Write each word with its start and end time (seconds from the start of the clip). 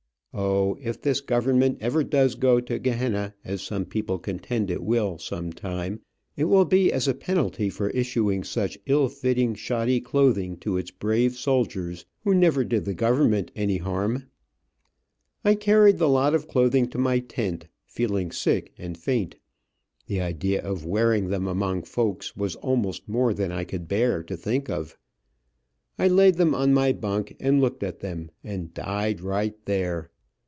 O, 0.33 0.77
if 0.81 1.01
this 1.01 1.19
government 1.19 1.79
ever 1.81 2.05
does 2.05 2.35
go 2.35 2.61
to 2.61 2.79
Gehenna, 2.79 3.35
as 3.43 3.61
some 3.61 3.83
people 3.83 4.17
contend 4.17 4.71
it 4.71 4.81
will, 4.81 5.17
sometime, 5.17 5.99
it 6.37 6.45
will 6.45 6.63
be 6.63 6.89
as 6.89 7.05
a 7.05 7.13
penalty 7.13 7.69
for 7.69 7.89
issuing 7.89 8.41
such 8.45 8.77
ill 8.85 9.09
fitting 9.09 9.55
shoddy 9.55 9.99
clothing 9.99 10.55
to 10.59 10.77
its 10.77 10.89
brave 10.89 11.35
soldiers, 11.35 12.05
who 12.23 12.33
never 12.33 12.63
did 12.63 12.85
the 12.85 12.93
government 12.93 13.51
any 13.57 13.75
harm. 13.75 14.23
I 15.43 15.53
carried 15.53 15.97
the 15.97 16.07
lot 16.07 16.33
of 16.33 16.47
clothing 16.47 16.87
to 16.91 16.97
my 16.97 17.19
tent, 17.19 17.67
feeling 17.85 18.31
sick 18.31 18.71
and 18.77 18.97
faint. 18.97 19.35
The 20.07 20.21
idea 20.21 20.61
of 20.61 20.85
wearing 20.85 21.27
them 21.27 21.45
among 21.45 21.83
folks 21.83 22.37
was 22.37 22.55
almost 22.55 23.09
more 23.09 23.33
than 23.33 23.51
I 23.51 23.65
could 23.65 23.89
bear 23.89 24.23
to 24.23 24.37
think 24.37 24.69
of. 24.69 24.97
I 25.99 26.07
laid 26.07 26.35
them 26.35 26.55
on 26.55 26.73
my 26.73 26.93
bunk, 26.93 27.35
and 27.37 27.59
looked 27.59 27.83
at 27.83 27.99
them, 27.99 28.31
and 28.45 28.73
"died 28.73 29.19
right 29.19 29.57
there." 29.65 30.09